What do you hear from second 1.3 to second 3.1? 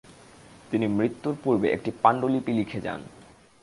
পূর্বে একটি পাণ্ডুলিপি লিখে যান।